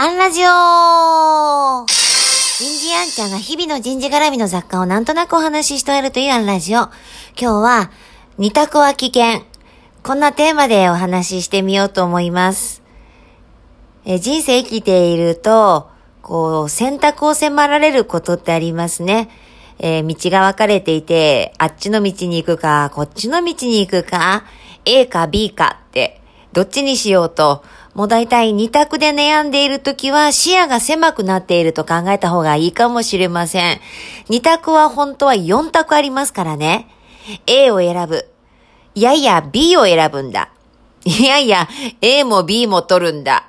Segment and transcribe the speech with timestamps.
[0.00, 6.82] アンラジオ人事アンちゃんが日々の人事絡みの雑貨をなんとなくお話ししているというアンラジオ。
[6.82, 6.90] 今
[7.36, 7.90] 日は、
[8.36, 9.44] 二択は危険。
[10.04, 12.84] こんなテーマでお話ししてみようと思います。
[14.04, 15.90] え人生生きていると、
[16.22, 19.28] こう、選択を迫られることってありますね。
[19.80, 24.44] えー、道が分かれていて、あっちの道に行くか、こっちの道に行くか、
[24.84, 26.20] A か B かって、
[26.52, 27.64] どっちにしようと、
[27.98, 33.80] もう大体二択で悩んでいるときは視野が狭くなっていると考えた方がいいかもしれません。
[34.28, 36.86] 二択は本当は四択ありますからね。
[37.48, 38.30] A を選ぶ。
[38.94, 40.52] いやいや B を選ぶんだ。
[41.04, 41.68] いやいや
[42.00, 43.48] A も B も取るんだ。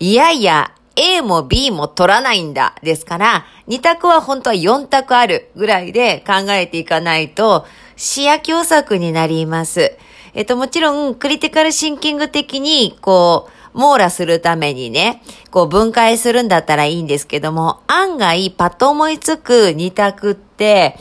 [0.00, 2.74] いやいや A も B も取らないんだ。
[2.82, 9.96] ですから、二択は本当は四択あるぐらいで考えていかないと視野狭窄になります。
[10.34, 20.96] えっと、もちろん、クリティカルシンキング的に、こう、網羅するためにね、こう分解するんだったらいいんですけども、案外パッと思いつく二択って、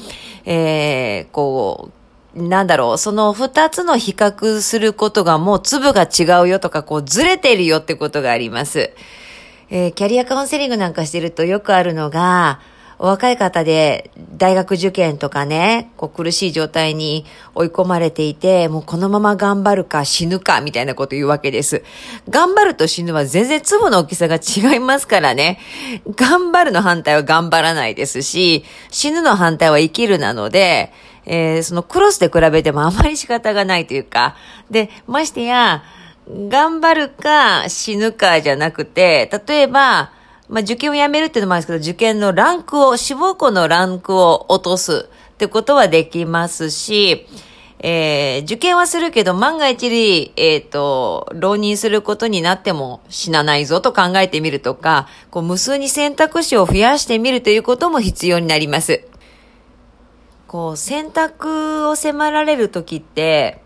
[0.46, 1.92] えー、こ
[2.36, 8.92] う、なんだろう、その二つの比較することがもう粒が違うよとか、こうずれてるよってことがあります。
[9.70, 12.60] えー、キャリアカウンセリングなんかしてるとよくあるのが、
[13.04, 21.84] お若い方で大学受験とかね、こう苦しい状態に追い込まれていて、もうこのまま頑張るか死ぬかみたいなこと言うわけです。
[22.30, 25.60] 頑張ると死ぬは全然粒の大きさが違いますからね。
[26.16, 30.94] 頑張るの反対は頑張らないですし、死ぬの反対は生きるなので、
[31.26, 34.38] えー、そのクロスで比べてもあまり仕方がないというか、
[34.72, 35.84] で、ましてや、
[36.30, 40.14] 頑張るか死ぬかじゃなくて、例えば、
[40.50, 47.28] まあ、受験をやめるっていうのもあるんですけど、受験のランクを、志望校のランクを落とすってことはできますし、
[47.80, 59.06] えー、受験はするけど、万が一に、えっ、ー、と、浪人することになっても死なないぞと考えてみるとか、こう、無数に選択肢を増やしてみるということも必要になります。
[60.48, 63.62] こう、選択を迫られるときって、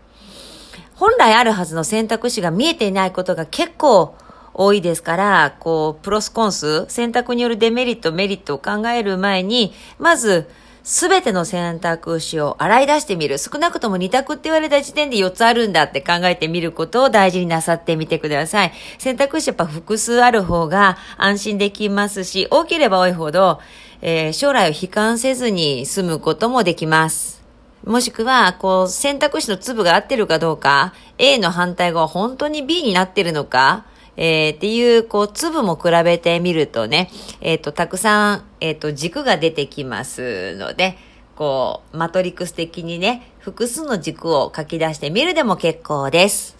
[0.96, 4.16] 本来あるはずの選択肢が見えていないことが結構
[4.58, 10.50] 多いですから、こう、プロスコンス、選択によるデメリット、メリットを考える前に、まず、
[10.82, 13.38] すべての選択肢を洗い出してみる。
[13.38, 18.72] 少なくとも2択って言われた時点で4つあるんだって考えてみることを大事になさってみてください。
[18.98, 23.60] 選択肢やっぱ複数ある方が安心できますし、多ければ多いほど、
[24.00, 27.44] えー、将来を悲観せずに済むこともできます。
[27.84, 33.84] もしくは、こう、選択肢の粒が合ってるかどうか、A の反対側本当に B になってるのか、
[34.20, 37.08] えー、っていう、こう、粒も比べてみるとね、
[37.40, 40.98] えっ、ー、と、たくさん、えっ、ー、と、軸が出てきますので、
[41.36, 46.56] こう、マトリックス的にね、複数の軸を書き出してみるでも結構です。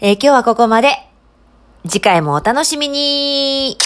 [0.00, 0.88] え今日はここまで。
[1.86, 3.76] 次回もお楽しみに